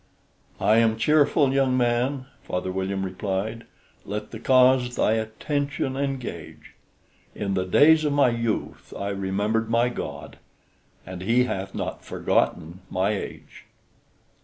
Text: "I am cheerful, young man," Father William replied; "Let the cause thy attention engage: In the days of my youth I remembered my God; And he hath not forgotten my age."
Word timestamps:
"I 0.59 0.77
am 0.77 0.97
cheerful, 0.97 1.53
young 1.53 1.77
man," 1.77 2.25
Father 2.41 2.71
William 2.71 3.05
replied; 3.05 3.65
"Let 4.03 4.31
the 4.31 4.39
cause 4.39 4.95
thy 4.95 5.11
attention 5.13 5.95
engage: 5.95 6.73
In 7.35 7.53
the 7.53 7.65
days 7.67 8.03
of 8.03 8.11
my 8.11 8.29
youth 8.29 8.95
I 8.97 9.09
remembered 9.09 9.69
my 9.69 9.89
God; 9.89 10.39
And 11.05 11.21
he 11.21 11.43
hath 11.43 11.75
not 11.75 12.03
forgotten 12.03 12.79
my 12.89 13.11
age." 13.11 13.65